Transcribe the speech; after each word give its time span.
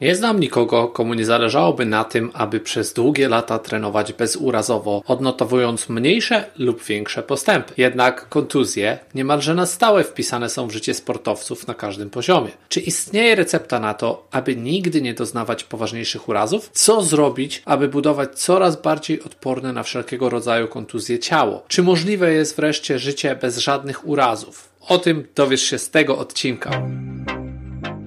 Nie 0.00 0.16
znam 0.16 0.40
nikogo, 0.40 0.88
komu 0.88 1.14
nie 1.14 1.24
zależałoby 1.24 1.86
na 1.86 2.04
tym, 2.04 2.30
aby 2.34 2.60
przez 2.60 2.92
długie 2.92 3.28
lata 3.28 3.58
trenować 3.58 4.12
bezurazowo, 4.12 5.02
odnotowując 5.06 5.88
mniejsze 5.88 6.44
lub 6.58 6.84
większe 6.84 7.22
postępy. 7.22 7.74
Jednak 7.76 8.28
kontuzje 8.28 8.98
niemalże 9.14 9.54
na 9.54 9.66
stałe 9.66 10.04
wpisane 10.04 10.48
są 10.48 10.66
w 10.66 10.72
życie 10.72 10.94
sportowców 10.94 11.66
na 11.66 11.74
każdym 11.74 12.10
poziomie. 12.10 12.50
Czy 12.68 12.80
istnieje 12.80 13.34
recepta 13.34 13.80
na 13.80 13.94
to, 13.94 14.28
aby 14.30 14.56
nigdy 14.56 15.02
nie 15.02 15.14
doznawać 15.14 15.64
poważniejszych 15.64 16.28
urazów? 16.28 16.70
Co 16.72 17.02
zrobić, 17.02 17.62
aby 17.64 17.88
budować 17.88 18.38
coraz 18.38 18.82
bardziej 18.82 19.22
odporne 19.22 19.72
na 19.72 19.82
wszelkiego 19.82 20.30
rodzaju 20.30 20.68
kontuzje 20.68 21.18
ciało? 21.18 21.64
Czy 21.68 21.82
możliwe 21.82 22.32
jest 22.32 22.56
wreszcie 22.56 22.98
życie 22.98 23.36
bez 23.36 23.58
żadnych 23.58 24.08
urazów? 24.08 24.68
O 24.88 24.98
tym 24.98 25.26
dowiesz 25.34 25.62
się 25.62 25.78
z 25.78 25.90
tego 25.90 26.18
odcinka. 26.18 26.82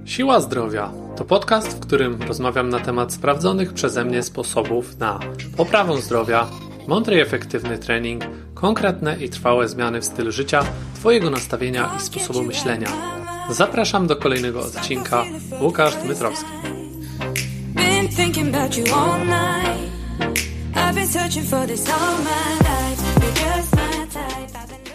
Siła 0.06 0.40
Zdrowia 0.42 0.99
to 1.20 1.26
podcast, 1.26 1.78
w 1.78 1.80
którym 1.80 2.22
rozmawiam 2.28 2.70
na 2.70 2.80
temat 2.80 3.14
sprawdzonych 3.14 3.74
przeze 3.74 4.06
mnie 4.06 4.24
sposobów 4.24 4.98
na 4.98 5.20
poprawę 5.58 6.02
zdrowia, 6.02 6.48
mądry 6.88 7.16
i 7.16 7.20
efektywny 7.20 7.78
trening, 7.78 8.24
konkretne 8.54 9.18
i 9.18 9.30
trwałe 9.30 9.68
zmiany 9.68 10.02
w 10.02 10.06
stylu 10.06 10.32
życia, 10.32 10.64
Twojego 10.96 11.30
nastawienia 11.30 11.92
i 11.98 12.02
sposobu 12.02 12.44
myślenia. 12.44 12.88
Zapraszam 13.50 14.08
do 14.08 14.16
kolejnego 14.16 14.60
odcinka. 14.60 15.24
Łukasz 15.62 15.96
Dmytrowski. 15.96 16.50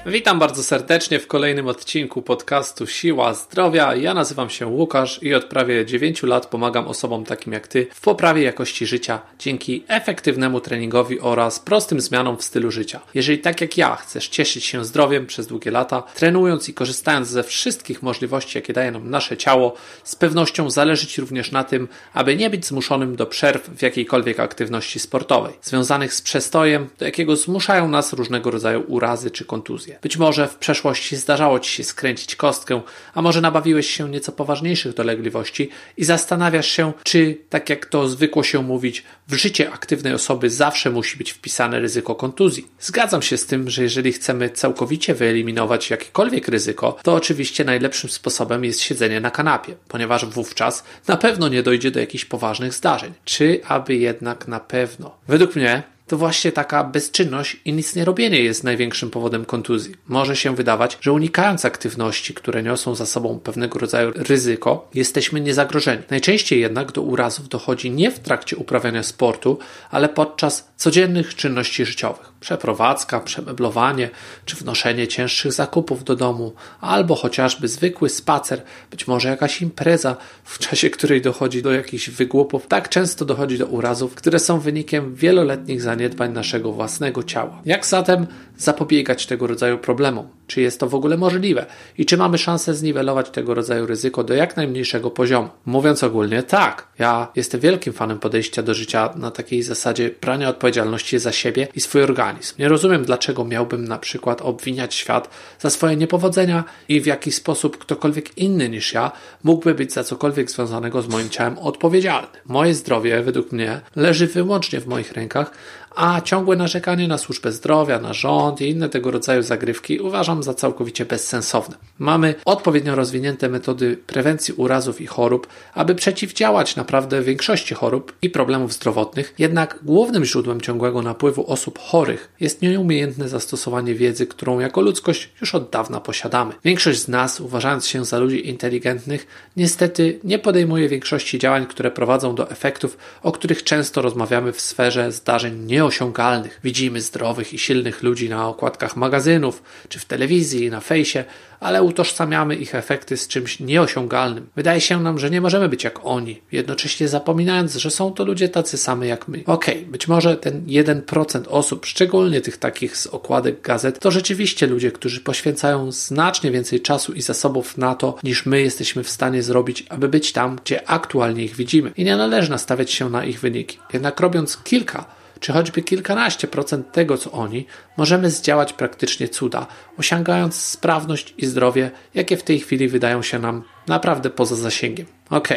Witam 0.07 0.39
bardzo 0.39 0.63
serdecznie 0.63 1.19
w 1.19 1.27
kolejnym 1.27 1.69
odcinku 1.69 2.23
podcastu 2.23 2.87
Siła 2.87 3.35
Zdrowia. 3.35 3.95
Ja 3.95 4.15
nazywam 4.15 4.51
się 4.51 4.67
Łukasz 4.67 5.23
i 5.23 5.35
od 5.35 5.45
prawie 5.45 5.87
9 5.87 6.23
lat 6.23 6.47
pomagam 6.47 6.89
osobom 6.89 7.25
takim 7.25 7.53
jak 7.53 7.69
Ty 7.69 7.87
w 7.95 8.01
poprawie 8.01 8.43
jakości 8.43 8.87
życia 8.87 9.21
dzięki 9.39 9.85
efektywnemu 9.89 10.61
treningowi 10.61 11.21
oraz 11.21 11.61
prostym 11.61 12.01
zmianom 12.01 12.37
w 12.37 12.45
stylu 12.45 12.71
życia. 12.71 13.01
Jeżeli 13.15 13.39
tak 13.39 13.61
jak 13.61 13.79
ja 13.79 13.97
chcesz 13.97 14.29
cieszyć 14.29 14.65
się 14.65 14.85
zdrowiem 14.85 15.27
przez 15.27 15.47
długie 15.47 15.71
lata, 15.71 16.03
trenując 16.15 16.69
i 16.69 16.75
korzystając 16.75 17.29
ze 17.29 17.43
wszystkich 17.43 18.03
możliwości, 18.03 18.59
jakie 18.59 18.73
daje 18.73 18.91
nam 18.91 19.11
nasze 19.11 19.37
ciało, 19.37 19.75
z 20.05 20.17
pewnością 20.17 20.71
zależy 20.71 21.07
Ci 21.07 21.21
również 21.21 21.53
na 21.53 21.65
tym, 21.65 21.89
aby 22.15 22.37
nie 22.37 22.51
być 22.51 22.67
zmuszonym 22.67 23.17
do 23.17 23.27
przerw 23.27 23.69
w 23.69 23.83
jakiejkolwiek 23.83 24.41
aktywności 24.41 24.99
sportowej, 25.01 25.53
związanych 25.63 26.15
z 26.15 26.23
przestojem, 26.23 26.89
do 26.99 27.05
jakiego 27.05 27.37
zmuszają 27.37 27.89
nas 27.89 28.13
różnego 28.13 28.51
rodzaju 28.51 28.85
urazy 28.89 29.31
czy 29.31 29.45
kontuzje. 29.45 29.94
Być 30.03 30.17
może 30.17 30.49
w 30.49 30.57
przeszłości 30.57 31.17
zdarzało 31.17 31.61
ci 31.61 31.71
się 31.71 31.85
skręcić 31.85 32.37
kostkę, 32.37 32.81
a 33.15 33.23
może 33.23 33.41
nabawiłeś 33.41 33.91
się 33.91 34.09
nieco 34.09 34.33
poważniejszych 34.33 34.95
dolegliwości 34.95 35.69
i 35.97 36.05
zastanawiasz 36.05 36.69
się, 36.69 36.93
czy, 37.03 37.39
tak 37.51 37.71
jak 37.71 37.87
to 37.87 38.09
zwykło 38.09 38.43
się 38.43 38.63
mówić, 38.63 39.05
w 39.29 39.35
życie 39.35 39.73
aktywnej 39.73 40.15
osoby 40.15 40.51
zawsze 40.51 40.91
musi 40.91 41.19
być 41.19 41.33
wpisane 41.33 41.81
ryzyko 41.81 42.15
kontuzji. 42.15 42.67
Zgadzam 42.81 43.23
się 43.23 43.37
z 43.37 43.47
tym, 43.47 43.71
że 43.71 43.83
jeżeli 43.83 44.13
chcemy 44.13 44.51
całkowicie 44.51 45.15
wyeliminować 45.15 45.91
jakiekolwiek 45.91 46.49
ryzyko, 46.49 46.97
to 47.03 47.15
oczywiście 47.15 47.65
najlepszym 47.65 48.11
sposobem 48.11 48.65
jest 48.65 48.81
siedzenie 48.81 49.21
na 49.21 49.31
kanapie, 49.31 49.75
ponieważ 49.89 50.27
wówczas 50.27 50.85
na 51.09 51.17
pewno 51.17 51.49
nie 51.49 51.63
dojdzie 51.63 51.91
do 51.91 52.01
jakichś 52.01 52.25
poważnych 52.25 52.75
zdarzeń. 52.75 53.13
Czy 53.25 53.61
aby 53.69 53.95
jednak 53.95 54.49
na 54.49 54.61
pewno? 54.61 55.17
Według 55.29 55.57
mnie 55.57 55.94
to 56.07 56.19
właśnie 56.19 56.53
taka 56.53 56.85
bezczynność 56.85 57.57
i 57.65 57.73
nic 57.73 57.97
nie 57.97 58.05
robienie 58.05 58.41
jest 58.41 58.65
największym 58.65 59.11
powodem 59.11 59.45
kontuzji. 59.45 59.95
Może 60.09 60.37
się 60.37 60.55
wydawać, 60.57 60.99
że 61.01 61.13
unikając 61.13 61.65
aktywności, 61.65 62.35
które 62.35 62.63
niosą 62.63 62.95
za 62.95 63.07
sobą 63.07 63.39
pewnego 63.39 63.79
rodzaju 63.79 64.13
ryzyko, 64.17 64.89
jesteśmy 64.95 65.41
niezagrożeni. 65.41 66.03
Najczęściej 66.11 66.61
jednak 66.61 66.93
do 66.93 67.03
urazów 67.03 67.49
dochodzi 67.49 67.91
nie 67.91 68.11
w 68.11 68.19
trakcie 68.19 68.57
uprawiania 68.57 69.03
sportu, 69.03 69.59
ale 69.91 70.09
podczas 70.09 70.69
codziennych 70.77 71.35
czynności 71.35 71.87
życiowych. 71.87 72.33
Przeprowadzka, 72.41 73.21
przemeblowanie 73.21 74.11
czy 74.45 74.57
wnoszenie 74.57 75.09
cięższych 75.09 75.53
zakupów 75.53 76.05
do 76.05 76.17
domu, 76.17 76.53
albo 76.81 77.15
chociażby 77.15 77.69
zwykły 77.69 78.09
spacer, 78.09 78.63
być 78.91 79.07
może 79.07 79.29
jakaś 79.29 79.63
impreza, 79.63 80.17
w 80.45 80.59
czasie 80.59 80.91
której 80.91 81.23
dochodzi 81.23 81.63
do 81.63 81.73
jakichś 81.73 82.11
wygłupów. 82.11 82.67
Tak 82.67 82.89
często 82.89 83.25
dochodzi 83.25 83.59
do 83.59 83.67
urazów, 83.67 84.15
które 84.15 84.39
są 84.39 84.61
wynikiem 84.61 85.15
wieloletnich 85.15 85.83
zaniedbań 85.95 86.33
naszego 86.33 86.73
własnego 86.73 87.23
ciała. 87.23 87.63
Jak 87.65 87.87
zatem 87.87 88.27
zapobiegać 88.57 89.27
tego 89.27 89.47
rodzaju 89.47 89.79
problemom? 89.79 90.29
Czy 90.47 90.61
jest 90.61 90.81
to 90.81 90.89
w 90.89 90.95
ogóle 90.95 91.17
możliwe? 91.17 91.67
I 91.99 92.07
czy 92.07 92.17
mamy 92.17 92.39
szansę 92.39 92.75
zniwelować 92.75 93.31
tego 93.31 93.55
rodzaju 93.55 93.87
ryzyko 93.87 94.25
do 94.25 94.35
jak 94.35 94.57
najmniejszego 94.57 95.11
poziomu? 95.11 95.49
Mówiąc 95.67 96.03
ogólnie, 96.03 96.43
tak. 96.43 96.89
Ja 96.99 97.29
jestem 97.37 97.61
wielkim 97.61 97.93
fanem 97.93 98.19
podejścia 98.19 98.63
do 98.63 98.75
życia 98.75 99.11
na 99.17 99.31
takiej 99.31 99.63
zasadzie 99.63 100.11
brania 100.21 100.49
odpowiedzialności 100.49 101.19
za 101.19 101.33
siebie 101.33 101.69
i 101.75 101.81
swój 101.81 102.03
organizm. 102.03 102.55
Nie 102.59 102.69
rozumiem, 102.69 103.05
dlaczego 103.05 103.45
miałbym 103.45 103.89
na 103.89 103.99
przykład 103.99 104.43
obwiniać 104.43 104.95
świat 104.95 105.31
za 105.59 105.71
swoje 105.71 105.97
niepowodzenia 105.97 106.65
i 106.89 107.01
w 107.01 107.07
jaki 107.07 107.33
sposób 107.33 107.79
ktokolwiek 107.79 108.39
inny 108.39 108.69
niż 108.69 108.93
ja 108.93 109.13
mógłby 109.45 109.75
być 109.75 109.93
za 109.93 110.05
cokolwiek 110.05 110.51
związanego 110.51 111.03
z 111.03 111.09
moim 111.09 111.29
ciałem 111.29 111.59
odpowiedzialny. 111.59 112.39
Moje 112.47 112.75
zdrowie, 112.75 113.23
według 113.23 113.53
mnie, 113.53 113.81
leży 113.97 114.27
wyłącznie 114.27 114.81
w 114.81 114.87
moich 114.87 115.13
rękach, 115.13 115.51
a 115.97 116.21
ciągłe 116.21 116.57
narzekanie 116.57 117.09
na 117.09 117.19
służbę 117.19 117.53
zdrowia, 117.53 117.99
na 117.99 118.13
rząd 118.13 118.61
i 118.61 118.69
inne 118.69 118.89
tego 118.89 119.11
rodzaju 119.11 119.43
zagrywki 119.43 120.01
uważam 120.01 120.43
za 120.43 120.55
całkowicie 120.55 121.05
bezsensowne. 121.05 121.77
Mamy 121.99 122.35
odpowiednio 122.45 122.95
rozwinięte 122.95 123.49
metody 123.49 123.97
prewencji 123.97 124.55
urazów 124.55 125.01
i 125.01 125.07
chorób, 125.07 125.47
aby 125.75 125.95
przeciwdziałać 125.95 126.77
naprawdę 126.77 127.23
większości 127.23 127.75
chorób 127.75 128.13
i 128.23 128.31
problemów 128.31 128.73
zdrowotnych, 128.73 129.35
jednak 129.39 129.79
głównym 129.83 130.25
źródłem 130.25 130.61
ciągłego 130.61 131.03
napływu 131.03 131.51
osób 131.51 131.79
chorych 131.79 132.33
jest 132.41 132.63
nieumiejętne 132.63 133.29
zastosowanie 133.29 133.95
wiedzy, 133.95 134.27
którą 134.27 134.59
jako 134.59 134.81
ludzkość 134.81 135.31
już 135.41 135.55
od 135.55 135.71
dawna 135.71 136.01
posiadamy. 136.01 136.55
Większość 136.65 137.01
z 137.01 137.09
nas, 137.09 137.41
uważając 137.41 137.87
się 137.87 138.05
za 138.05 138.19
ludzi 138.19 138.49
inteligentnych, 138.49 139.27
niestety 139.57 140.21
nie 140.25 140.39
podejmuje 140.39 140.89
większości 140.89 141.39
działań, 141.39 141.67
które 141.67 141.91
prowadzą 141.91 142.35
do 142.35 142.51
efektów, 142.51 142.99
o 143.23 143.33
których 143.33 143.65
często 143.65 144.03
rozmawiamy 144.03 144.53
w 144.53 144.61
sferze 144.61 145.13
zdarzeń 145.13 145.65
nie 145.65 145.84
nieosiągalnych. 145.85 146.61
Widzimy 146.65 147.01
zdrowych 147.01 147.55
i 147.55 147.59
silnych 147.59 148.03
ludzi 148.03 148.29
na 148.29 148.49
okładkach 148.49 148.97
magazynów, 148.97 149.63
czy 149.89 149.99
w 149.99 150.05
telewizji, 150.05 150.71
na 150.71 150.81
fejsie, 150.81 151.25
ale 151.61 151.83
utożsamiamy 151.83 152.57
ich 152.57 152.75
efekty 152.75 153.17
z 153.17 153.29
czymś 153.29 153.61
nieosiągalnym. 153.61 154.47
Wydaje 154.57 154.81
się 154.81 155.03
nam, 155.03 155.19
że 155.19 155.31
nie 155.31 155.41
możemy 155.41 155.69
być 155.69 155.85
jak 155.85 156.01
oni, 156.07 156.41
jednocześnie 156.53 157.09
zapominając, 157.09 157.75
że 157.75 157.91
są 157.91 158.13
to 158.13 158.25
ludzie 158.25 158.49
tacy 158.49 158.79
sami 158.79 159.09
jak 159.09 159.29
my. 159.29 159.43
Okej, 159.47 159.79
okay, 159.79 159.91
być 159.91 160.09
może 160.09 160.37
ten 160.37 160.67
1% 160.67 161.43
osób, 161.49 161.87
szczególnie 161.87 162.41
tych 162.41 162.57
takich 162.57 162.97
z 162.97 163.07
okładek 163.07 163.61
gazet, 163.61 163.99
to 163.99 164.11
rzeczywiście 164.11 164.67
ludzie, 164.67 164.93
którzy 164.93 165.21
poświęcają 165.21 165.93
znacznie 165.93 166.51
więcej 166.51 166.81
czasu 166.81 167.13
i 167.13 167.23
zasobów 167.23 167.79
na 167.79 167.95
to, 167.95 168.15
niż 168.23 168.47
my 168.47 168.61
jesteśmy 168.61 169.03
w 169.03 169.11
stanie 169.11 169.43
zrobić, 169.43 169.85
aby 169.89 170.09
być 170.09 170.33
tam, 170.33 170.57
gdzie 170.65 170.89
aktualnie 170.89 171.45
ich 171.45 171.57
widzimy. 171.57 171.93
I 171.97 172.05
nie 172.05 172.17
należy 172.17 172.51
nastawiać 172.51 172.91
się 172.91 173.11
na 173.11 173.25
ich 173.25 173.41
wyniki. 173.41 173.79
Jednak 173.93 174.21
robiąc 174.21 174.57
kilka 174.57 175.24
czy 175.41 175.53
choćby 175.53 175.83
kilkanaście 175.83 176.49
procent 176.49 176.93
tego, 176.93 177.19
co 177.19 177.33
oni, 177.33 177.67
możemy 177.97 178.31
zdziałać 178.31 178.73
praktycznie 178.73 179.29
cuda, 179.29 179.67
osiągając 179.99 180.55
sprawność 180.55 181.35
i 181.39 181.47
zdrowie, 181.47 181.91
jakie 182.15 182.37
w 182.37 182.43
tej 182.43 182.61
chwili 182.61 182.89
wydają 182.89 183.23
się 183.23 183.39
nam 183.39 183.63
naprawdę 183.87 184.31
poza 184.31 184.57
zasięgiem. 184.57 185.07
Ok, 185.31 185.49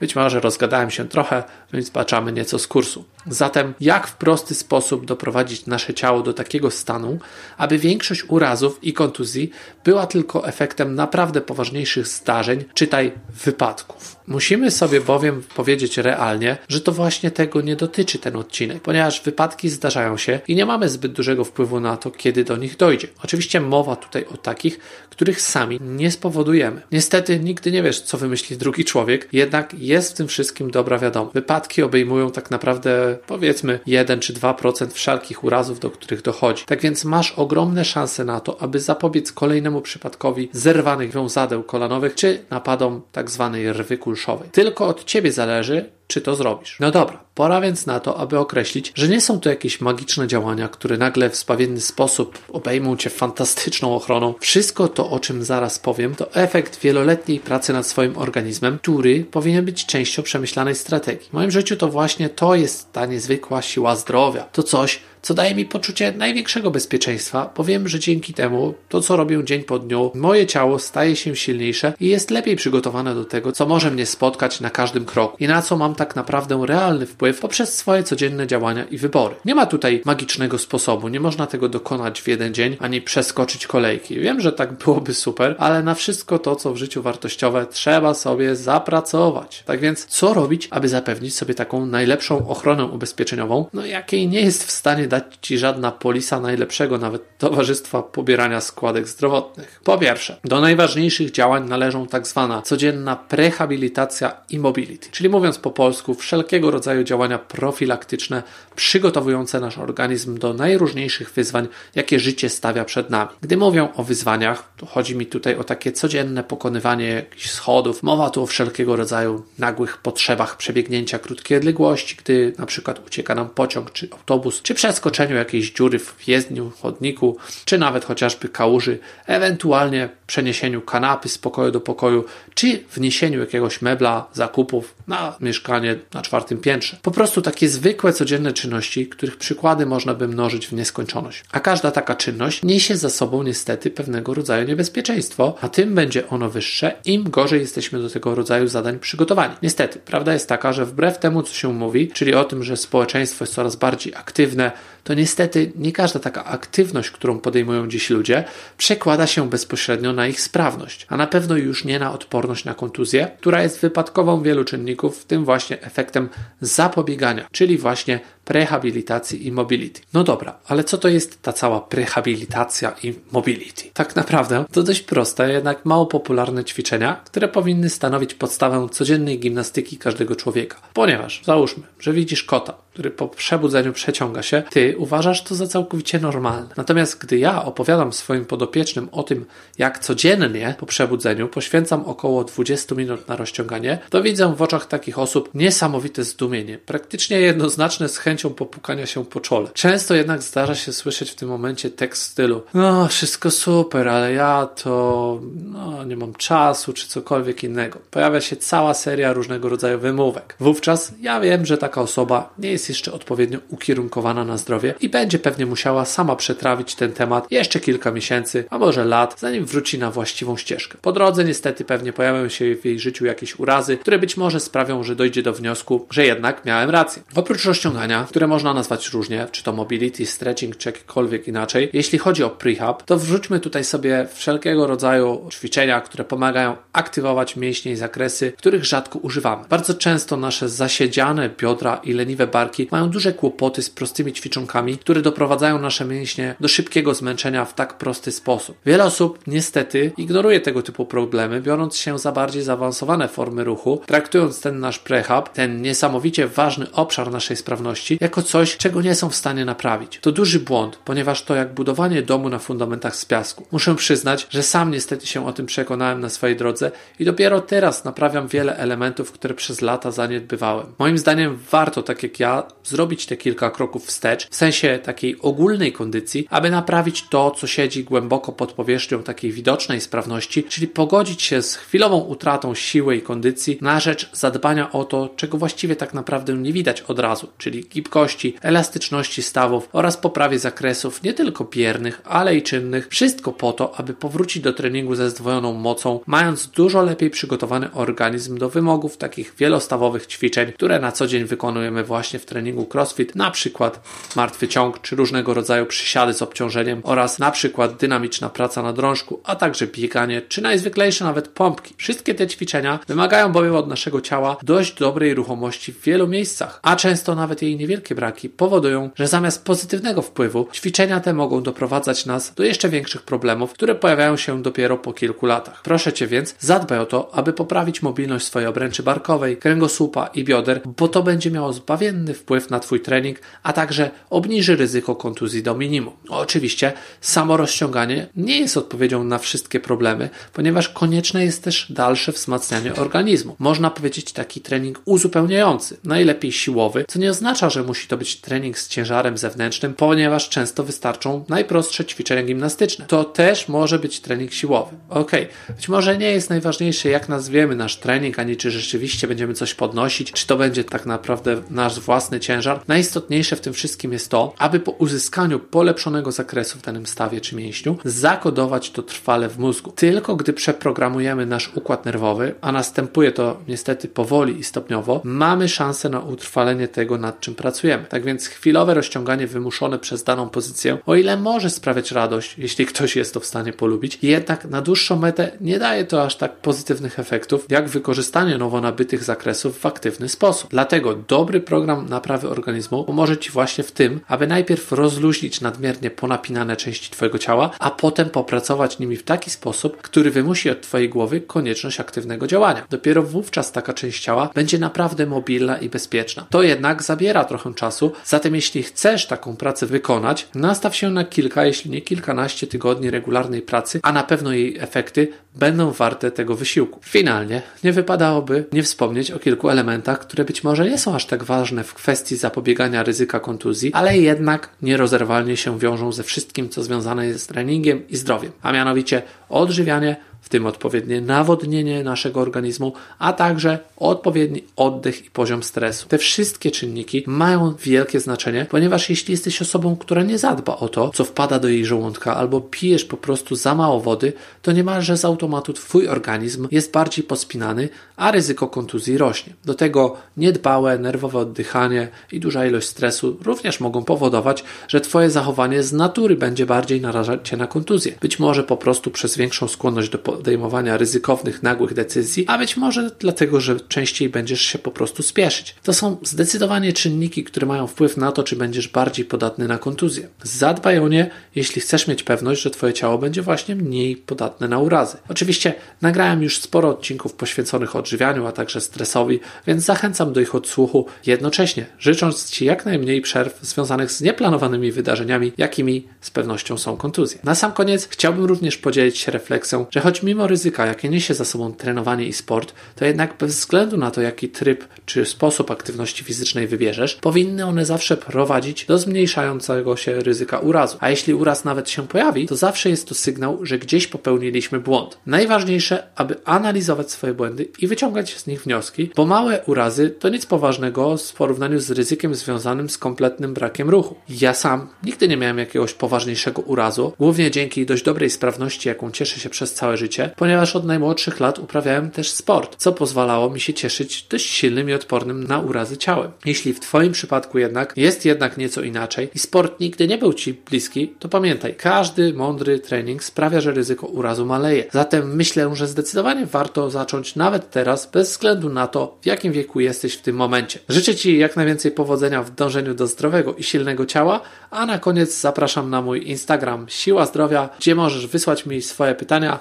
być 0.00 0.16
może 0.16 0.40
rozgadałem 0.40 0.90
się 0.90 1.08
trochę, 1.08 1.42
więc 1.72 1.90
baczamy 1.90 2.32
nieco 2.32 2.58
z 2.58 2.66
kursu. 2.66 3.04
Zatem, 3.26 3.74
jak 3.80 4.06
w 4.06 4.16
prosty 4.16 4.54
sposób 4.54 5.06
doprowadzić 5.06 5.66
nasze 5.66 5.94
ciało 5.94 6.22
do 6.22 6.32
takiego 6.32 6.70
stanu, 6.70 7.18
aby 7.56 7.78
większość 7.78 8.24
urazów 8.28 8.78
i 8.82 8.92
kontuzji 8.92 9.50
była 9.84 10.06
tylko 10.06 10.48
efektem 10.48 10.94
naprawdę 10.94 11.40
poważniejszych 11.40 12.06
zdarzeń, 12.06 12.64
czytaj 12.74 13.12
wypadków. 13.44 14.16
Musimy 14.26 14.70
sobie 14.70 15.00
bowiem 15.00 15.42
powiedzieć 15.56 15.98
realnie, 15.98 16.56
że 16.68 16.80
to 16.80 16.92
właśnie 16.92 17.30
tego 17.30 17.60
nie 17.60 17.76
dotyczy 17.76 18.18
ten 18.18 18.36
odcinek, 18.36 18.82
ponieważ 18.82 19.22
wypadki 19.22 19.68
zdarzają 19.68 20.16
się 20.16 20.40
i 20.48 20.54
nie 20.54 20.66
mamy 20.66 20.88
zbyt 20.88 21.12
dużego 21.12 21.44
wpływu 21.44 21.80
na 21.80 21.96
to, 21.96 22.10
kiedy 22.10 22.44
do 22.44 22.56
nich 22.56 22.76
dojdzie. 22.76 23.08
Oczywiście 23.24 23.60
mowa 23.60 23.83
tutaj 23.96 24.24
o 24.34 24.36
takich, 24.36 24.78
których 25.10 25.40
sami 25.40 25.78
nie 25.80 26.10
spowodujemy. 26.10 26.82
Niestety 26.92 27.40
nigdy 27.40 27.72
nie 27.72 27.82
wiesz, 27.82 28.00
co 28.00 28.18
wymyśli 28.18 28.56
drugi 28.56 28.84
człowiek, 28.84 29.28
jednak 29.32 29.74
jest 29.78 30.12
w 30.12 30.16
tym 30.16 30.28
wszystkim 30.28 30.70
dobra 30.70 30.98
wiadomo. 30.98 31.30
Wypadki 31.34 31.82
obejmują 31.82 32.30
tak 32.30 32.50
naprawdę 32.50 33.18
powiedzmy 33.26 33.80
1 33.86 34.20
czy 34.20 34.32
2% 34.32 34.90
wszelkich 34.90 35.44
urazów, 35.44 35.80
do 35.80 35.90
których 35.90 36.22
dochodzi. 36.22 36.64
Tak 36.66 36.80
więc 36.80 37.04
masz 37.04 37.32
ogromne 37.32 37.84
szanse 37.84 38.24
na 38.24 38.40
to, 38.40 38.62
aby 38.62 38.80
zapobiec 38.80 39.32
kolejnemu 39.32 39.80
przypadkowi 39.80 40.48
zerwanych 40.52 41.12
wiązadeł 41.12 41.62
kolanowych 41.62 42.14
czy 42.14 42.44
napadom 42.50 43.02
tak 43.12 43.30
zwanej 43.30 43.72
rwy 43.72 43.98
kulszowej. 43.98 44.48
Tylko 44.52 44.86
od 44.86 45.04
ciebie 45.04 45.32
zależy, 45.32 45.90
czy 46.14 46.20
to 46.20 46.34
zrobisz. 46.34 46.76
No 46.80 46.90
dobra, 46.90 47.24
pora 47.34 47.60
więc 47.60 47.86
na 47.86 48.00
to, 48.00 48.16
aby 48.16 48.38
określić, 48.38 48.92
że 48.94 49.08
nie 49.08 49.20
są 49.20 49.40
to 49.40 49.48
jakieś 49.48 49.80
magiczne 49.80 50.26
działania, 50.26 50.68
które 50.68 50.98
nagle 50.98 51.30
w 51.30 51.36
zbawienny 51.36 51.80
sposób 51.80 52.38
obejmą 52.52 52.96
cię 52.96 53.10
fantastyczną 53.10 53.94
ochroną. 53.94 54.34
Wszystko 54.40 54.88
to, 54.88 55.10
o 55.10 55.20
czym 55.20 55.44
zaraz 55.44 55.78
powiem, 55.78 56.14
to 56.14 56.32
efekt 56.32 56.80
wieloletniej 56.80 57.40
pracy 57.40 57.72
nad 57.72 57.86
swoim 57.86 58.18
organizmem, 58.18 58.78
który 58.78 59.24
powinien 59.24 59.64
być 59.64 59.86
częścią 59.86 60.22
przemyślanej 60.22 60.74
strategii. 60.74 61.28
W 61.30 61.32
moim 61.32 61.50
życiu 61.50 61.76
to 61.76 61.88
właśnie 61.88 62.28
to 62.28 62.54
jest 62.54 62.92
ta 62.92 63.06
niezwykła 63.06 63.62
siła 63.62 63.96
zdrowia. 63.96 64.44
To 64.52 64.62
coś, 64.62 65.00
co 65.24 65.34
daje 65.34 65.54
mi 65.54 65.64
poczucie 65.64 66.12
największego 66.12 66.70
bezpieczeństwa, 66.70 67.52
bo 67.56 67.64
wiem, 67.64 67.88
że 67.88 67.98
dzięki 67.98 68.34
temu 68.34 68.74
to, 68.88 69.00
co 69.00 69.16
robię 69.16 69.44
dzień 69.44 69.62
po 69.62 69.78
dniu, 69.78 70.10
moje 70.14 70.46
ciało 70.46 70.78
staje 70.78 71.16
się 71.16 71.36
silniejsze 71.36 71.92
i 72.00 72.08
jest 72.08 72.30
lepiej 72.30 72.56
przygotowane 72.56 73.14
do 73.14 73.24
tego, 73.24 73.52
co 73.52 73.66
może 73.66 73.90
mnie 73.90 74.06
spotkać 74.06 74.60
na 74.60 74.70
każdym 74.70 75.04
kroku 75.04 75.36
i 75.40 75.48
na 75.48 75.62
co 75.62 75.76
mam 75.76 75.94
tak 75.94 76.16
naprawdę 76.16 76.62
realny 76.66 77.06
wpływ 77.06 77.40
poprzez 77.40 77.74
swoje 77.74 78.02
codzienne 78.02 78.46
działania 78.46 78.84
i 78.84 78.98
wybory. 78.98 79.34
Nie 79.44 79.54
ma 79.54 79.66
tutaj 79.66 80.02
magicznego 80.04 80.58
sposobu, 80.58 81.08
nie 81.08 81.20
można 81.20 81.46
tego 81.46 81.68
dokonać 81.68 82.22
w 82.22 82.28
jeden 82.28 82.54
dzień 82.54 82.76
ani 82.80 83.00
przeskoczyć 83.00 83.66
kolejki. 83.66 84.20
Wiem, 84.20 84.40
że 84.40 84.52
tak 84.52 84.72
byłoby 84.72 85.14
super, 85.14 85.56
ale 85.58 85.82
na 85.82 85.94
wszystko 85.94 86.38
to, 86.38 86.56
co 86.56 86.72
w 86.72 86.76
życiu 86.76 87.02
wartościowe, 87.02 87.66
trzeba 87.66 88.14
sobie 88.14 88.56
zapracować. 88.56 89.62
Tak 89.66 89.80
więc, 89.80 90.06
co 90.06 90.34
robić, 90.34 90.68
aby 90.70 90.88
zapewnić 90.88 91.36
sobie 91.36 91.54
taką 91.54 91.86
najlepszą 91.86 92.48
ochronę 92.48 92.84
ubezpieczeniową, 92.84 93.66
no 93.72 93.86
jakiej 93.86 94.28
nie 94.28 94.40
jest 94.40 94.64
w 94.64 94.70
stanie 94.70 95.08
dać 95.14 95.24
Ci 95.42 95.58
żadna 95.58 95.92
polisa 95.92 96.40
najlepszego 96.40 96.98
nawet 96.98 97.38
towarzystwa 97.38 98.02
pobierania 98.02 98.60
składek 98.60 99.08
zdrowotnych. 99.08 99.80
Po 99.84 99.98
pierwsze, 99.98 100.36
do 100.44 100.60
najważniejszych 100.60 101.30
działań 101.30 101.68
należą 101.68 102.06
tak 102.06 102.26
zwana 102.26 102.62
codzienna 102.62 103.16
prehabilitacja 103.16 104.36
i 104.50 104.58
mobility, 104.58 105.08
czyli 105.10 105.28
mówiąc 105.28 105.58
po 105.58 105.70
polsku, 105.70 106.14
wszelkiego 106.14 106.70
rodzaju 106.70 107.04
działania 107.04 107.38
profilaktyczne 107.38 108.42
przygotowujące 108.76 109.60
nasz 109.60 109.78
organizm 109.78 110.38
do 110.38 110.54
najróżniejszych 110.54 111.30
wyzwań, 111.30 111.68
jakie 111.94 112.20
życie 112.20 112.48
stawia 112.48 112.84
przed 112.84 113.10
nami. 113.10 113.30
Gdy 113.40 113.56
mówię 113.56 113.88
o 113.96 114.04
wyzwaniach, 114.04 114.70
to 114.76 114.86
chodzi 114.86 115.16
mi 115.16 115.26
tutaj 115.26 115.56
o 115.56 115.64
takie 115.64 115.92
codzienne 115.92 116.44
pokonywanie 116.44 117.08
jakichś 117.08 117.50
schodów. 117.50 118.02
Mowa 118.02 118.30
tu 118.30 118.42
o 118.42 118.46
wszelkiego 118.46 118.96
rodzaju 118.96 119.44
nagłych 119.58 119.96
potrzebach 119.96 120.56
przebiegnięcia 120.56 121.18
krótkiej 121.18 121.58
odległości, 121.58 122.16
gdy 122.16 122.52
na 122.58 122.66
przykład 122.66 123.06
ucieka 123.06 123.34
nam 123.34 123.48
pociąg 123.48 123.92
czy 123.92 124.08
autobus, 124.12 124.62
czy 124.62 124.74
przez 124.74 125.00
przeskoczeniu 125.04 125.36
jakiejś 125.36 125.72
dziury 125.72 125.98
w 125.98 126.28
jezdniu, 126.28 126.72
chodniku, 126.82 127.36
czy 127.64 127.78
nawet 127.78 128.04
chociażby 128.04 128.48
kałuży, 128.48 128.98
ewentualnie 129.26 130.08
przeniesieniu 130.26 130.80
kanapy 130.80 131.28
z 131.28 131.38
pokoju 131.38 131.70
do 131.70 131.80
pokoju, 131.80 132.24
czy 132.54 132.84
wniesieniu 132.94 133.40
jakiegoś 133.40 133.82
mebla, 133.82 134.26
zakupów 134.32 134.94
na 135.08 135.36
mieszkanie 135.40 135.96
na 136.14 136.22
czwartym 136.22 136.58
piętrze. 136.58 136.96
Po 137.02 137.10
prostu 137.10 137.42
takie 137.42 137.68
zwykłe, 137.68 138.12
codzienne 138.12 138.52
czynności, 138.52 139.06
których 139.06 139.36
przykłady 139.36 139.86
można 139.86 140.14
by 140.14 140.28
mnożyć 140.28 140.66
w 140.66 140.72
nieskończoność. 140.72 141.44
A 141.52 141.60
każda 141.60 141.90
taka 141.90 142.14
czynność 142.14 142.62
niesie 142.62 142.96
za 142.96 143.10
sobą 143.10 143.42
niestety 143.42 143.90
pewnego 143.90 144.34
rodzaju 144.34 144.68
niebezpieczeństwo, 144.68 145.54
a 145.60 145.68
tym 145.68 145.94
będzie 145.94 146.28
ono 146.28 146.50
wyższe, 146.50 146.94
im 147.04 147.30
gorzej 147.30 147.60
jesteśmy 147.60 147.98
do 148.02 148.10
tego 148.10 148.34
rodzaju 148.34 148.68
zadań 148.68 148.98
przygotowani. 148.98 149.54
Niestety, 149.62 149.98
prawda 149.98 150.32
jest 150.32 150.48
taka, 150.48 150.72
że 150.72 150.86
wbrew 150.86 151.18
temu, 151.18 151.42
co 151.42 151.54
się 151.54 151.72
mówi, 151.72 152.08
czyli 152.08 152.34
o 152.34 152.44
tym, 152.44 152.62
że 152.62 152.76
społeczeństwo 152.76 153.44
jest 153.44 153.54
coraz 153.54 153.76
bardziej 153.76 154.14
aktywne, 154.14 154.72
to 155.04 155.14
niestety 155.14 155.72
nie 155.76 155.92
każda 155.92 156.20
taka 156.20 156.44
aktywność, 156.44 157.10
którą 157.10 157.38
podejmują 157.38 157.88
dziś 157.88 158.10
ludzie, 158.10 158.44
przekłada 158.76 159.26
się 159.26 159.50
bezpośrednio 159.50 160.12
na 160.12 160.26
ich 160.26 160.40
sprawność, 160.40 161.06
a 161.08 161.16
na 161.16 161.26
pewno 161.26 161.56
już 161.56 161.84
nie 161.84 161.98
na 161.98 162.12
odporność 162.12 162.64
na 162.64 162.74
kontuzję, 162.74 163.30
która 163.40 163.62
jest 163.62 163.80
wypadkową 163.80 164.42
wielu 164.42 164.64
czynników, 164.64 165.18
w 165.18 165.24
tym 165.24 165.44
właśnie 165.44 165.82
efektem 165.82 166.28
zapobiegania, 166.60 167.46
czyli 167.52 167.78
właśnie 167.78 168.20
prehabilitacji 168.44 169.46
i 169.46 169.52
mobility. 169.52 170.00
No 170.12 170.24
dobra, 170.24 170.58
ale 170.66 170.84
co 170.84 170.98
to 170.98 171.08
jest 171.08 171.42
ta 171.42 171.52
cała 171.52 171.80
prehabilitacja 171.80 172.96
i 173.02 173.14
mobility? 173.32 173.84
Tak 173.94 174.16
naprawdę 174.16 174.64
to 174.72 174.82
dość 174.82 175.00
proste, 175.00 175.52
jednak 175.52 175.84
mało 175.84 176.06
popularne 176.06 176.64
ćwiczenia, 176.64 177.20
które 177.24 177.48
powinny 177.48 177.90
stanowić 177.90 178.34
podstawę 178.34 178.88
codziennej 178.92 179.38
gimnastyki 179.38 179.96
każdego 179.96 180.36
człowieka. 180.36 180.76
Ponieważ, 180.94 181.42
załóżmy, 181.44 181.82
że 182.00 182.12
widzisz 182.12 182.44
kota, 182.44 182.74
który 182.92 183.10
po 183.10 183.28
przebudzeniu 183.28 183.92
przeciąga 183.92 184.42
się, 184.42 184.62
uważasz 184.96 185.42
to 185.42 185.54
za 185.54 185.66
całkowicie 185.66 186.18
normalne. 186.18 186.68
Natomiast 186.76 187.18
gdy 187.18 187.38
ja 187.38 187.64
opowiadam 187.64 188.12
swoim 188.12 188.44
podopiecznym 188.44 189.08
o 189.12 189.22
tym, 189.22 189.46
jak 189.78 189.98
codziennie 189.98 190.74
po 190.78 190.86
przebudzeniu 190.86 191.48
poświęcam 191.48 192.04
około 192.04 192.44
20 192.44 192.94
minut 192.94 193.28
na 193.28 193.36
rozciąganie, 193.36 193.98
to 194.10 194.22
widzę 194.22 194.54
w 194.54 194.62
oczach 194.62 194.86
takich 194.86 195.18
osób 195.18 195.50
niesamowite 195.54 196.24
zdumienie, 196.24 196.78
praktycznie 196.78 197.40
jednoznaczne 197.40 198.08
z 198.08 198.18
chęcią 198.18 198.50
popukania 198.50 199.06
się 199.06 199.24
po 199.24 199.40
czole. 199.40 199.68
Często 199.74 200.14
jednak 200.14 200.42
zdarza 200.42 200.74
się 200.74 200.92
słyszeć 200.92 201.30
w 201.30 201.34
tym 201.34 201.48
momencie 201.48 201.90
tekst 201.90 202.22
stylu 202.22 202.62
no 202.74 203.08
wszystko 203.08 203.50
super, 203.50 204.08
ale 204.08 204.32
ja 204.32 204.68
to 204.82 205.40
no, 205.54 206.04
nie 206.04 206.16
mam 206.16 206.34
czasu, 206.34 206.92
czy 206.92 207.08
cokolwiek 207.08 207.64
innego. 207.64 207.98
Pojawia 208.10 208.40
się 208.40 208.56
cała 208.56 208.94
seria 208.94 209.32
różnego 209.32 209.68
rodzaju 209.68 209.98
wymówek. 209.98 210.56
Wówczas 210.60 211.12
ja 211.20 211.40
wiem, 211.40 211.66
że 211.66 211.78
taka 211.78 212.00
osoba 212.00 212.54
nie 212.58 212.70
jest 212.70 212.88
jeszcze 212.88 213.12
odpowiednio 213.12 213.58
ukierunkowana 213.68 214.44
na 214.44 214.56
zdrowie 214.56 214.83
i 215.00 215.08
będzie 215.08 215.38
pewnie 215.38 215.66
musiała 215.66 216.04
sama 216.04 216.36
przetrawić 216.36 216.94
ten 216.94 217.12
temat 217.12 217.46
jeszcze 217.50 217.80
kilka 217.80 218.10
miesięcy, 218.10 218.64
a 218.70 218.78
może 218.78 219.04
lat, 219.04 219.40
zanim 219.40 219.64
wróci 219.64 219.98
na 219.98 220.10
właściwą 220.10 220.56
ścieżkę. 220.56 220.98
Po 221.02 221.12
drodze 221.12 221.44
niestety 221.44 221.84
pewnie 221.84 222.12
pojawią 222.12 222.48
się 222.48 222.76
w 222.76 222.84
jej 222.84 222.98
życiu 222.98 223.26
jakieś 223.26 223.58
urazy, 223.58 223.96
które 223.96 224.18
być 224.18 224.36
może 224.36 224.60
sprawią, 224.60 225.02
że 225.02 225.16
dojdzie 225.16 225.42
do 225.42 225.52
wniosku, 225.52 226.06
że 226.10 226.26
jednak 226.26 226.64
miałem 226.64 226.90
rację. 226.90 227.22
Oprócz 227.34 227.64
rozciągania, 227.64 228.26
które 228.28 228.46
można 228.46 228.74
nazwać 228.74 229.10
różnie, 229.12 229.46
czy 229.52 229.62
to 229.62 229.72
mobility, 229.72 230.26
stretching, 230.26 230.76
czy 230.76 230.88
jakkolwiek 230.88 231.48
inaczej, 231.48 231.90
jeśli 231.92 232.18
chodzi 232.18 232.44
o 232.44 232.50
prehab, 232.50 233.02
to 233.02 233.18
wrzućmy 233.18 233.60
tutaj 233.60 233.84
sobie 233.84 234.26
wszelkiego 234.34 234.86
rodzaju 234.86 235.48
ćwiczenia, 235.52 236.00
które 236.00 236.24
pomagają 236.24 236.76
aktywować 236.92 237.56
mięśnie 237.56 237.92
i 237.92 237.96
zakresy, 237.96 238.52
których 238.58 238.84
rzadko 238.84 239.18
używamy. 239.18 239.64
Bardzo 239.68 239.94
często 239.94 240.36
nasze 240.36 240.68
zasiedziane 240.68 241.50
biodra 241.58 242.00
i 242.04 242.12
leniwe 242.12 242.46
barki 242.46 242.88
mają 242.90 243.10
duże 243.10 243.32
kłopoty 243.32 243.82
z 243.82 243.90
prostymi 243.90 244.32
ćwiczonkami, 244.32 244.73
które 245.00 245.22
doprowadzają 245.22 245.78
nasze 245.78 246.04
mięśnie 246.04 246.54
do 246.60 246.68
szybkiego 246.68 247.14
zmęczenia 247.14 247.64
w 247.64 247.74
tak 247.74 247.98
prosty 247.98 248.32
sposób. 248.32 248.76
Wiele 248.86 249.04
osób 249.04 249.38
niestety 249.46 250.12
ignoruje 250.16 250.60
tego 250.60 250.82
typu 250.82 251.06
problemy, 251.06 251.60
biorąc 251.60 251.96
się 251.96 252.18
za 252.18 252.32
bardziej 252.32 252.62
zaawansowane 252.62 253.28
formy 253.28 253.64
ruchu, 253.64 254.00
traktując 254.06 254.60
ten 254.60 254.80
nasz 254.80 254.98
prehab, 254.98 255.48
ten 255.48 255.82
niesamowicie 255.82 256.46
ważny 256.46 256.92
obszar 256.92 257.30
naszej 257.30 257.56
sprawności, 257.56 258.18
jako 258.20 258.42
coś, 258.42 258.76
czego 258.76 259.02
nie 259.02 259.14
są 259.14 259.28
w 259.30 259.34
stanie 259.34 259.64
naprawić. 259.64 260.18
To 260.22 260.32
duży 260.32 260.60
błąd, 260.60 260.98
ponieważ 261.04 261.42
to 261.42 261.54
jak 261.54 261.74
budowanie 261.74 262.22
domu 262.22 262.48
na 262.48 262.58
fundamentach 262.58 263.16
z 263.16 263.24
piasku. 263.24 263.66
Muszę 263.72 263.94
przyznać, 263.94 264.46
że 264.50 264.62
sam 264.62 264.90
niestety 264.90 265.26
się 265.26 265.46
o 265.46 265.52
tym 265.52 265.66
przekonałem 265.66 266.20
na 266.20 266.28
swojej 266.28 266.56
drodze 266.56 266.90
i 267.18 267.24
dopiero 267.24 267.60
teraz 267.60 268.04
naprawiam 268.04 268.48
wiele 268.48 268.76
elementów, 268.76 269.32
które 269.32 269.54
przez 269.54 269.80
lata 269.80 270.10
zaniedbywałem. 270.10 270.86
Moim 270.98 271.18
zdaniem 271.18 271.58
warto, 271.70 272.02
tak 272.02 272.22
jak 272.22 272.40
ja, 272.40 272.62
zrobić 272.84 273.26
te 273.26 273.36
kilka 273.36 273.70
kroków 273.70 274.06
wstecz, 274.06 274.48
w 274.54 274.56
sensie 274.56 274.98
takiej 275.02 275.36
ogólnej 275.40 275.92
kondycji, 275.92 276.46
aby 276.50 276.70
naprawić 276.70 277.28
to, 277.28 277.50
co 277.50 277.66
siedzi 277.66 278.04
głęboko 278.04 278.52
pod 278.52 278.72
powierzchnią 278.72 279.22
takiej 279.22 279.52
widocznej 279.52 280.00
sprawności, 280.00 280.64
czyli 280.64 280.88
pogodzić 280.88 281.42
się 281.42 281.62
z 281.62 281.76
chwilową 281.76 282.18
utratą 282.18 282.74
siły 282.74 283.16
i 283.16 283.22
kondycji 283.22 283.78
na 283.80 284.00
rzecz 284.00 284.30
zadbania 284.32 284.92
o 284.92 285.04
to, 285.04 285.30
czego 285.36 285.58
właściwie 285.58 285.96
tak 285.96 286.14
naprawdę 286.14 286.52
nie 286.52 286.72
widać 286.72 287.00
od 287.00 287.18
razu, 287.18 287.48
czyli 287.58 287.84
gibkości, 287.88 288.54
elastyczności 288.62 289.42
stawów 289.42 289.88
oraz 289.92 290.16
poprawie 290.16 290.58
zakresów 290.58 291.22
nie 291.22 291.34
tylko 291.34 291.64
biernych, 291.64 292.22
ale 292.24 292.56
i 292.56 292.62
czynnych. 292.62 293.08
Wszystko 293.08 293.52
po 293.52 293.72
to, 293.72 293.96
aby 293.96 294.14
powrócić 294.14 294.62
do 294.62 294.72
treningu 294.72 295.14
ze 295.14 295.30
zdwojoną 295.30 295.72
mocą, 295.72 296.20
mając 296.26 296.66
dużo 296.66 297.02
lepiej 297.02 297.30
przygotowany 297.30 297.92
organizm 297.92 298.58
do 298.58 298.68
wymogów 298.68 299.16
takich 299.16 299.54
wielostawowych 299.58 300.26
ćwiczeń, 300.26 300.72
które 300.72 301.00
na 301.00 301.12
co 301.12 301.26
dzień 301.26 301.44
wykonujemy 301.44 302.04
właśnie 302.04 302.38
w 302.38 302.46
treningu 302.46 302.86
CrossFit, 302.86 303.36
na 303.36 303.50
przykład 303.50 304.00
martwy 304.44 304.68
ciąg 304.68 305.00
czy 305.00 305.16
różnego 305.16 305.54
rodzaju 305.54 305.86
przysiady 305.86 306.34
z 306.34 306.42
obciążeniem 306.42 307.00
oraz 307.04 307.38
na 307.38 307.50
przykład 307.50 307.96
dynamiczna 307.96 308.50
praca 308.50 308.82
na 308.82 308.92
drążku, 308.92 309.40
a 309.44 309.56
także 309.56 309.86
bieganie 309.86 310.42
czy 310.42 310.62
najzwyklejsze 310.62 311.24
nawet 311.24 311.48
pompki. 311.48 311.94
Wszystkie 311.98 312.34
te 312.34 312.46
ćwiczenia 312.46 312.98
wymagają 313.08 313.52
bowiem 313.52 313.74
od 313.74 313.88
naszego 313.88 314.20
ciała 314.20 314.56
dość 314.62 314.94
dobrej 314.94 315.34
ruchomości 315.34 315.92
w 315.92 316.02
wielu 316.02 316.28
miejscach, 316.28 316.80
a 316.82 316.96
często 316.96 317.34
nawet 317.34 317.62
jej 317.62 317.76
niewielkie 317.76 318.14
braki 318.14 318.48
powodują, 318.48 319.10
że 319.14 319.28
zamiast 319.28 319.64
pozytywnego 319.64 320.22
wpływu 320.22 320.68
ćwiczenia 320.72 321.20
te 321.20 321.32
mogą 321.34 321.62
doprowadzać 321.62 322.26
nas 322.26 322.54
do 322.54 322.64
jeszcze 322.64 322.88
większych 322.88 323.22
problemów, 323.22 323.72
które 323.72 323.94
pojawiają 323.94 324.36
się 324.36 324.62
dopiero 324.62 324.98
po 324.98 325.12
kilku 325.12 325.46
latach. 325.46 325.82
Proszę 325.82 326.12
Cię 326.12 326.26
więc, 326.26 326.54
zadbaj 326.58 326.98
o 326.98 327.06
to, 327.06 327.34
aby 327.34 327.52
poprawić 327.52 328.02
mobilność 328.02 328.46
swojej 328.46 328.68
obręczy 328.68 329.02
barkowej, 329.02 329.56
kręgosłupa 329.56 330.26
i 330.26 330.44
bioder, 330.44 330.80
bo 330.98 331.08
to 331.08 331.22
będzie 331.22 331.50
miało 331.50 331.72
zbawienny 331.72 332.34
wpływ 332.34 332.70
na 332.70 332.80
Twój 332.80 333.00
trening, 333.00 333.38
a 333.62 333.72
także 333.72 334.10
obniży 334.34 334.76
ryzyko 334.76 335.16
kontuzji 335.16 335.62
do 335.62 335.74
minimum. 335.74 336.14
Oczywiście 336.28 336.92
samo 337.20 337.56
rozciąganie 337.56 338.26
nie 338.36 338.60
jest 338.60 338.76
odpowiedzią 338.76 339.24
na 339.24 339.38
wszystkie 339.38 339.80
problemy, 339.80 340.30
ponieważ 340.52 340.88
konieczne 340.88 341.44
jest 341.44 341.64
też 341.64 341.86
dalsze 341.90 342.32
wzmacnianie 342.32 342.94
organizmu. 342.94 343.56
Można 343.58 343.90
powiedzieć 343.90 344.32
taki 344.32 344.60
trening 344.60 345.02
uzupełniający, 345.04 345.96
najlepiej 346.04 346.52
siłowy, 346.52 347.04
co 347.08 347.18
nie 347.18 347.30
oznacza, 347.30 347.70
że 347.70 347.82
musi 347.82 348.08
to 348.08 348.16
być 348.16 348.36
trening 348.36 348.78
z 348.78 348.88
ciężarem 348.88 349.38
zewnętrznym, 349.38 349.94
ponieważ 349.94 350.48
często 350.48 350.84
wystarczą 350.84 351.44
najprostsze 351.48 352.04
ćwiczenia 352.04 352.42
gimnastyczne. 352.42 353.06
To 353.06 353.24
też 353.24 353.68
może 353.68 353.98
być 353.98 354.20
trening 354.20 354.52
siłowy. 354.52 354.96
Ok, 355.08 355.32
być 355.76 355.88
może 355.88 356.18
nie 356.18 356.30
jest 356.30 356.50
najważniejsze, 356.50 357.08
jak 357.08 357.28
nazwiemy 357.28 357.76
nasz 357.76 357.96
trening, 357.96 358.38
ani 358.38 358.56
czy 358.56 358.70
rzeczywiście 358.70 359.28
będziemy 359.28 359.54
coś 359.54 359.74
podnosić, 359.74 360.32
czy 360.32 360.46
to 360.46 360.56
będzie 360.56 360.84
tak 360.84 361.06
naprawdę 361.06 361.62
nasz 361.70 362.00
własny 362.00 362.40
ciężar. 362.40 362.80
Najistotniejsze 362.88 363.56
w 363.56 363.60
tym 363.60 363.72
wszystkim 363.72 364.12
jest 364.12 364.23
to, 364.28 364.54
aby 364.58 364.80
po 364.80 364.90
uzyskaniu 364.90 365.60
polepszonego 365.60 366.32
zakresu 366.32 366.78
w 366.78 366.82
danym 366.82 367.06
stawie 367.06 367.40
czy 367.40 367.56
mięśniu, 367.56 367.96
zakodować 368.04 368.90
to 368.90 369.02
trwale 369.02 369.48
w 369.48 369.58
mózgu. 369.58 369.92
Tylko 369.92 370.36
gdy 370.36 370.52
przeprogramujemy 370.52 371.46
nasz 371.46 371.70
układ 371.74 372.04
nerwowy, 372.04 372.54
a 372.60 372.72
następuje 372.72 373.32
to 373.32 373.60
niestety 373.68 374.08
powoli 374.08 374.58
i 374.58 374.64
stopniowo, 374.64 375.20
mamy 375.24 375.68
szansę 375.68 376.08
na 376.08 376.20
utrwalenie 376.20 376.88
tego, 376.88 377.18
nad 377.18 377.40
czym 377.40 377.54
pracujemy. 377.54 378.04
Tak 378.04 378.24
więc 378.24 378.46
chwilowe 378.46 378.94
rozciąganie 378.94 379.46
wymuszone 379.46 379.98
przez 379.98 380.24
daną 380.24 380.48
pozycję, 380.48 380.98
o 381.06 381.14
ile 381.14 381.36
może 381.36 381.70
sprawiać 381.70 382.12
radość, 382.12 382.54
jeśli 382.58 382.86
ktoś 382.86 383.16
jest 383.16 383.34
to 383.34 383.40
w 383.40 383.46
stanie 383.46 383.72
polubić, 383.72 384.18
jednak 384.22 384.64
na 384.64 384.82
dłuższą 384.82 385.16
metę 385.16 385.50
nie 385.60 385.78
daje 385.78 386.04
to 386.04 386.22
aż 386.22 386.36
tak 386.36 386.56
pozytywnych 386.56 387.18
efektów, 387.18 387.66
jak 387.68 387.88
wykorzystanie 387.88 388.58
nowo 388.58 388.80
nabytych 388.80 389.24
zakresów 389.24 389.78
w 389.78 389.86
aktywny 389.86 390.28
sposób. 390.28 390.70
Dlatego 390.70 391.14
dobry 391.28 391.60
program 391.60 392.08
naprawy 392.08 392.48
organizmu 392.48 393.04
pomoże 393.04 393.38
Ci 393.38 393.50
właśnie 393.50 393.84
w 393.84 393.92
tym, 393.92 394.13
aby 394.28 394.46
najpierw 394.46 394.92
rozluźnić 394.92 395.60
nadmiernie 395.60 396.10
ponapinane 396.10 396.76
części 396.76 397.10
Twojego 397.10 397.38
ciała, 397.38 397.70
a 397.78 397.90
potem 397.90 398.30
popracować 398.30 398.98
nimi 398.98 399.16
w 399.16 399.22
taki 399.22 399.50
sposób, 399.50 400.02
który 400.02 400.30
wymusi 400.30 400.70
od 400.70 400.80
Twojej 400.80 401.08
głowy 401.08 401.40
konieczność 401.40 402.00
aktywnego 402.00 402.46
działania. 402.46 402.86
Dopiero 402.90 403.22
wówczas 403.22 403.72
taka 403.72 403.92
część 403.92 404.22
ciała 404.22 404.50
będzie 404.54 404.78
naprawdę 404.78 405.26
mobilna 405.26 405.78
i 405.78 405.88
bezpieczna. 405.88 406.46
To 406.50 406.62
jednak 406.62 407.02
zabiera 407.02 407.44
trochę 407.44 407.74
czasu, 407.74 408.12
zatem 408.24 408.54
jeśli 408.54 408.82
chcesz 408.82 409.26
taką 409.26 409.56
pracę 409.56 409.86
wykonać, 409.86 410.48
nastaw 410.54 410.96
się 410.96 411.10
na 411.10 411.24
kilka, 411.24 411.66
jeśli 411.66 411.90
nie 411.90 412.02
kilkanaście 412.02 412.66
tygodni 412.66 413.10
regularnej 413.10 413.62
pracy, 413.62 414.00
a 414.02 414.12
na 414.12 414.22
pewno 414.22 414.52
jej 414.52 414.78
efekty 414.78 415.28
będą 415.54 415.90
warte 415.90 416.30
tego 416.30 416.54
wysiłku. 416.54 417.00
Finalnie 417.02 417.62
nie 417.84 417.92
wypadałoby 417.92 418.64
nie 418.72 418.82
wspomnieć 418.82 419.30
o 419.30 419.38
kilku 419.38 419.70
elementach, 419.70 420.18
które 420.18 420.44
być 420.44 420.64
może 420.64 420.90
nie 420.90 420.98
są 420.98 421.14
aż 421.14 421.26
tak 421.26 421.44
ważne 421.44 421.84
w 421.84 421.94
kwestii 421.94 422.36
zapobiegania 422.36 423.02
ryzyka 423.02 423.40
kontuzji, 423.40 423.90
ale 423.92 424.03
jednak 424.12 424.70
nierozerwalnie 424.82 425.56
się 425.56 425.78
wiążą 425.78 426.12
ze 426.12 426.22
wszystkim, 426.22 426.68
co 426.68 426.82
związane 426.82 427.26
jest 427.26 427.44
z 427.44 427.46
treningiem 427.46 428.08
i 428.08 428.16
zdrowiem, 428.16 428.52
a 428.62 428.72
mianowicie 428.72 429.22
odżywianie, 429.48 430.16
w 430.44 430.48
tym 430.48 430.66
odpowiednie 430.66 431.20
nawodnienie 431.20 432.04
naszego 432.04 432.40
organizmu, 432.40 432.92
a 433.18 433.32
także 433.32 433.78
odpowiedni 433.96 434.64
oddech 434.76 435.26
i 435.26 435.30
poziom 435.30 435.62
stresu. 435.62 436.08
Te 436.08 436.18
wszystkie 436.18 436.70
czynniki 436.70 437.24
mają 437.26 437.74
wielkie 437.74 438.20
znaczenie, 438.20 438.66
ponieważ 438.70 439.10
jeśli 439.10 439.32
jesteś 439.32 439.62
osobą, 439.62 439.96
która 439.96 440.22
nie 440.22 440.38
zadba 440.38 440.76
o 440.76 440.88
to, 440.88 441.10
co 441.14 441.24
wpada 441.24 441.58
do 441.58 441.68
jej 441.68 441.84
żołądka, 441.84 442.36
albo 442.36 442.60
pijesz 442.60 443.04
po 443.04 443.16
prostu 443.16 443.56
za 443.56 443.74
mało 443.74 444.00
wody, 444.00 444.32
to 444.62 444.72
niemalże 444.72 445.16
z 445.16 445.24
automatu 445.24 445.72
twój 445.72 446.08
organizm 446.08 446.68
jest 446.70 446.92
bardziej 446.92 447.24
pospinany, 447.24 447.88
a 448.16 448.30
ryzyko 448.30 448.68
kontuzji 448.68 449.18
rośnie. 449.18 449.52
Do 449.64 449.74
tego 449.74 450.16
niedbałe, 450.36 450.98
nerwowe 450.98 451.38
oddychanie 451.38 452.08
i 452.32 452.40
duża 452.40 452.66
ilość 452.66 452.88
stresu 452.88 453.36
również 453.42 453.80
mogą 453.80 454.04
powodować, 454.04 454.64
że 454.88 455.00
twoje 455.00 455.30
zachowanie 455.30 455.82
z 455.82 455.92
natury 455.92 456.36
będzie 456.36 456.66
bardziej 456.66 457.00
narażać 457.00 457.48
cię 457.48 457.56
na 457.56 457.66
kontuzję. 457.66 458.12
Być 458.20 458.38
może 458.38 458.62
po 458.62 458.76
prostu 458.76 459.10
przez 459.10 459.36
większą 459.36 459.68
skłonność 459.68 460.08
do 460.08 460.18
podejmowania 460.36 460.96
ryzykownych, 460.96 461.62
nagłych 461.62 461.94
decyzji, 461.94 462.44
a 462.48 462.58
być 462.58 462.76
może 462.76 463.10
dlatego, 463.18 463.60
że 463.60 463.80
częściej 463.80 464.28
będziesz 464.28 464.60
się 464.60 464.78
po 464.78 464.90
prostu 464.90 465.22
spieszyć. 465.22 465.74
To 465.82 465.92
są 465.92 466.16
zdecydowanie 466.22 466.92
czynniki, 466.92 467.44
które 467.44 467.66
mają 467.66 467.86
wpływ 467.86 468.16
na 468.16 468.32
to, 468.32 468.42
czy 468.42 468.56
będziesz 468.56 468.88
bardziej 468.88 469.24
podatny 469.24 469.68
na 469.68 469.78
kontuzję. 469.78 470.28
Zadbaj 470.42 470.98
o 470.98 471.08
nie, 471.08 471.30
jeśli 471.54 471.80
chcesz 471.80 472.08
mieć 472.08 472.22
pewność, 472.22 472.62
że 472.62 472.70
Twoje 472.70 472.92
ciało 472.92 473.18
będzie 473.18 473.42
właśnie 473.42 473.76
mniej 473.76 474.16
podatne 474.16 474.68
na 474.68 474.78
urazy. 474.78 475.16
Oczywiście 475.28 475.74
nagrałem 476.02 476.42
już 476.42 476.60
sporo 476.60 476.88
odcinków 476.88 477.32
poświęconych 477.32 477.96
odżywianiu, 477.96 478.46
a 478.46 478.52
także 478.52 478.80
stresowi, 478.80 479.40
więc 479.66 479.84
zachęcam 479.84 480.32
do 480.32 480.40
ich 480.40 480.54
odsłuchu, 480.54 481.06
jednocześnie 481.26 481.86
życząc 481.98 482.50
Ci 482.50 482.64
jak 482.64 482.86
najmniej 482.86 483.20
przerw 483.20 483.58
związanych 483.62 484.12
z 484.12 484.20
nieplanowanymi 484.20 484.92
wydarzeniami, 484.92 485.52
jakimi 485.58 486.08
z 486.20 486.30
pewnością 486.30 486.78
są 486.78 486.96
kontuzje. 486.96 487.38
Na 487.44 487.54
sam 487.54 487.72
koniec 487.72 488.08
chciałbym 488.10 488.44
również 488.44 488.76
podzielić 488.76 489.18
się 489.18 489.32
refleksją, 489.32 489.86
że 489.90 490.00
choć 490.00 490.22
mimo 490.24 490.46
ryzyka, 490.46 490.86
jakie 490.86 491.08
niesie 491.08 491.34
za 491.34 491.44
sobą 491.44 491.72
trenowanie 491.72 492.26
i 492.26 492.32
sport, 492.32 492.74
to 492.96 493.04
jednak 493.04 493.36
bez 493.38 493.56
względu 493.56 493.96
na 493.96 494.10
to, 494.10 494.20
jaki 494.20 494.48
tryb 494.48 494.84
czy 495.06 495.24
sposób 495.24 495.70
aktywności 495.70 496.24
fizycznej 496.24 496.66
wybierzesz, 496.66 497.14
powinny 497.14 497.64
one 497.64 497.84
zawsze 497.84 498.16
prowadzić 498.16 498.86
do 498.86 498.98
zmniejszającego 498.98 499.96
się 499.96 500.20
ryzyka 500.20 500.58
urazu. 500.58 500.96
A 501.00 501.10
jeśli 501.10 501.34
uraz 501.34 501.64
nawet 501.64 501.90
się 501.90 502.08
pojawi, 502.08 502.46
to 502.46 502.56
zawsze 502.56 502.90
jest 502.90 503.08
to 503.08 503.14
sygnał, 503.14 503.58
że 503.62 503.78
gdzieś 503.78 504.06
popełniliśmy 504.06 504.80
błąd. 504.80 505.18
Najważniejsze, 505.26 506.06
aby 506.16 506.36
analizować 506.44 507.10
swoje 507.10 507.34
błędy 507.34 507.68
i 507.78 507.86
wyciągać 507.86 508.36
z 508.38 508.46
nich 508.46 508.62
wnioski, 508.62 509.10
bo 509.16 509.26
małe 509.26 509.62
urazy 509.66 510.10
to 510.10 510.28
nic 510.28 510.46
poważnego 510.46 511.16
w 511.16 511.32
porównaniu 511.32 511.80
z 511.80 511.90
ryzykiem 511.90 512.34
związanym 512.34 512.90
z 512.90 512.98
kompletnym 512.98 513.54
brakiem 513.54 513.90
ruchu. 513.90 514.14
Ja 514.28 514.54
sam 514.54 514.88
nigdy 515.02 515.28
nie 515.28 515.36
miałem 515.36 515.58
jakiegoś 515.58 515.92
poważniejszego 515.92 516.62
urazu, 516.62 517.12
głównie 517.18 517.50
dzięki 517.50 517.86
dość 517.86 518.02
dobrej 518.02 518.30
sprawności, 518.30 518.88
jaką 518.88 519.10
cieszę 519.10 519.40
się 519.40 519.50
przez 519.50 519.74
całe 519.74 519.96
życie, 519.96 520.13
ponieważ 520.36 520.76
od 520.76 520.84
najmłodszych 520.84 521.40
lat 521.40 521.58
uprawiałem 521.58 522.10
też 522.10 522.30
sport, 522.30 522.76
co 522.78 522.92
pozwalało 522.92 523.50
mi 523.50 523.60
się 523.60 523.74
cieszyć 523.74 524.26
dość 524.30 524.46
silnym 524.50 524.90
i 524.90 524.92
odpornym 524.92 525.44
na 525.44 525.58
urazy 525.58 525.96
ciałem. 525.96 526.30
Jeśli 526.44 526.72
w 526.72 526.80
Twoim 526.80 527.12
przypadku 527.12 527.58
jednak 527.58 527.92
jest 527.96 528.24
jednak 528.24 528.56
nieco 528.56 528.82
inaczej 528.82 529.28
i 529.34 529.38
sport 529.38 529.80
nigdy 529.80 530.08
nie 530.08 530.18
był 530.18 530.32
Ci 530.32 530.54
bliski, 530.54 531.14
to 531.18 531.28
pamiętaj, 531.28 531.74
każdy 531.74 532.32
mądry 532.32 532.78
trening 532.78 533.24
sprawia, 533.24 533.60
że 533.60 533.72
ryzyko 533.72 534.06
urazu 534.06 534.46
maleje. 534.46 534.84
Zatem 534.92 535.36
myślę, 535.36 535.70
że 535.76 535.86
zdecydowanie 535.86 536.46
warto 536.46 536.90
zacząć 536.90 537.36
nawet 537.36 537.70
teraz, 537.70 538.10
bez 538.10 538.30
względu 538.30 538.68
na 538.68 538.86
to, 538.86 539.18
w 539.22 539.26
jakim 539.26 539.52
wieku 539.52 539.80
jesteś 539.80 540.14
w 540.14 540.22
tym 540.22 540.36
momencie. 540.36 540.78
Życzę 540.88 541.14
Ci 541.14 541.38
jak 541.38 541.56
najwięcej 541.56 541.90
powodzenia 541.90 542.42
w 542.42 542.54
dążeniu 542.54 542.94
do 542.94 543.06
zdrowego 543.06 543.54
i 543.54 543.62
silnego 543.62 544.06
ciała, 544.06 544.40
a 544.70 544.86
na 544.86 544.98
koniec 544.98 545.40
zapraszam 545.40 545.90
na 545.90 546.02
mój 546.02 546.28
Instagram 546.30 546.86
Siła 546.88 547.26
Zdrowia, 547.26 547.68
gdzie 547.78 547.94
możesz 547.94 548.26
wysłać 548.26 548.66
mi 548.66 548.82
swoje 548.82 549.14
pytania. 549.14 549.58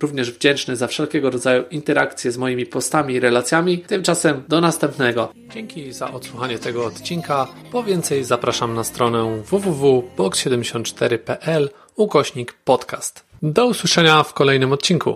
Również 0.00 0.30
wdzięczny 0.30 0.76
za 0.76 0.86
wszelkiego 0.86 1.30
rodzaju 1.30 1.64
interakcje 1.70 2.32
z 2.32 2.36
moimi 2.36 2.66
postami 2.66 3.14
i 3.14 3.20
relacjami. 3.20 3.78
Tymczasem 3.78 4.42
do 4.48 4.60
następnego. 4.60 5.32
Dzięki 5.54 5.92
za 5.92 6.12
odsłuchanie 6.12 6.58
tego 6.58 6.86
odcinka. 6.86 7.48
Po 7.72 7.82
więcej 7.82 8.24
zapraszam 8.24 8.74
na 8.74 8.84
stronę 8.84 9.42
www.box74.pl 9.50 11.70
ukośnik 11.96 12.52
podcast. 12.52 13.24
Do 13.42 13.66
usłyszenia 13.66 14.22
w 14.22 14.34
kolejnym 14.34 14.72
odcinku. 14.72 15.08